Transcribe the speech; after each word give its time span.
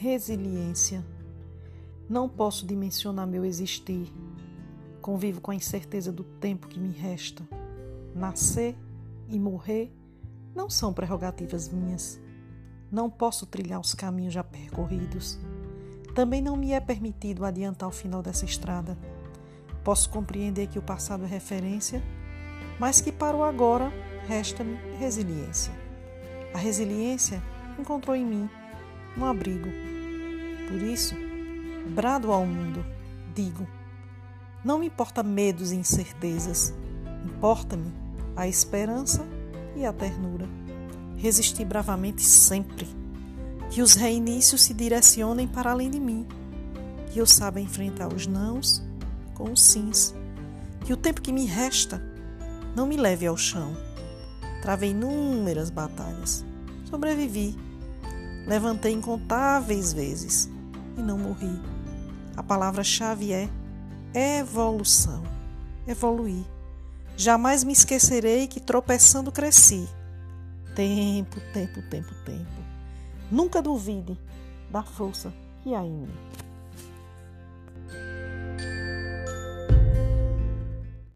Resiliência. 0.00 1.04
Não 2.08 2.28
posso 2.28 2.64
dimensionar 2.64 3.26
meu 3.26 3.44
existir. 3.44 4.14
Convivo 5.02 5.40
com 5.40 5.50
a 5.50 5.56
incerteza 5.56 6.12
do 6.12 6.22
tempo 6.22 6.68
que 6.68 6.78
me 6.78 6.92
resta. 6.92 7.42
Nascer 8.14 8.76
e 9.26 9.40
morrer 9.40 9.92
não 10.54 10.70
são 10.70 10.92
prerrogativas 10.92 11.68
minhas. 11.68 12.20
Não 12.92 13.10
posso 13.10 13.44
trilhar 13.44 13.80
os 13.80 13.92
caminhos 13.92 14.32
já 14.32 14.44
percorridos. 14.44 15.36
Também 16.14 16.40
não 16.40 16.54
me 16.54 16.70
é 16.70 16.78
permitido 16.78 17.44
adiantar 17.44 17.88
o 17.88 17.92
final 17.92 18.22
dessa 18.22 18.44
estrada. 18.44 18.96
Posso 19.82 20.08
compreender 20.10 20.68
que 20.68 20.78
o 20.78 20.82
passado 20.82 21.24
é 21.24 21.26
referência, 21.26 22.00
mas 22.78 23.00
que 23.00 23.10
para 23.10 23.36
o 23.36 23.42
agora 23.42 23.92
resta-me 24.28 24.76
resiliência. 24.96 25.72
A 26.54 26.58
resiliência 26.58 27.42
encontrou 27.76 28.14
em 28.14 28.24
mim 28.24 28.48
um 29.18 29.24
abrigo. 29.24 29.68
Por 30.68 30.80
isso, 30.82 31.14
brado 31.94 32.30
ao 32.30 32.46
mundo, 32.46 32.84
digo: 33.34 33.66
não 34.64 34.78
me 34.78 34.86
importa 34.86 35.22
medos 35.22 35.72
e 35.72 35.76
incertezas, 35.76 36.74
importa-me 37.24 37.92
a 38.36 38.46
esperança 38.46 39.26
e 39.76 39.84
a 39.84 39.92
ternura. 39.92 40.46
Resistir 41.16 41.64
bravamente 41.64 42.22
sempre, 42.22 42.86
que 43.70 43.82
os 43.82 43.94
reinícios 43.94 44.62
se 44.62 44.72
direcionem 44.72 45.48
para 45.48 45.72
além 45.72 45.90
de 45.90 45.98
mim, 45.98 46.26
que 47.10 47.18
eu 47.18 47.26
saiba 47.26 47.60
enfrentar 47.60 48.12
os 48.12 48.26
nãos 48.26 48.82
com 49.34 49.52
os 49.52 49.62
sims, 49.62 50.14
que 50.84 50.92
o 50.92 50.96
tempo 50.96 51.20
que 51.20 51.32
me 51.32 51.44
resta 51.44 52.00
não 52.76 52.86
me 52.86 52.96
leve 52.96 53.26
ao 53.26 53.36
chão. 53.36 53.76
Travei 54.62 54.90
inúmeras 54.90 55.70
batalhas, 55.70 56.44
sobrevivi 56.84 57.56
Levantei 58.46 58.92
incontáveis 58.92 59.92
vezes 59.92 60.48
e 60.96 61.02
não 61.02 61.18
morri. 61.18 61.60
A 62.36 62.42
palavra-chave 62.42 63.32
é 63.32 63.48
evolução. 64.14 65.22
Evoluir. 65.86 66.44
Jamais 67.16 67.64
me 67.64 67.72
esquecerei 67.72 68.46
que 68.46 68.60
tropeçando 68.60 69.32
cresci. 69.32 69.88
Tempo, 70.74 71.40
tempo, 71.52 71.82
tempo, 71.90 72.14
tempo. 72.24 72.58
Nunca 73.30 73.60
duvide 73.60 74.18
da 74.70 74.82
força 74.82 75.32
que 75.62 75.74
há 75.74 75.84
em 75.84 75.90
mim. 75.90 76.14